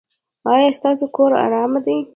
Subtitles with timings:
[0.51, 1.97] ایا ستاسو کور ارام دی؟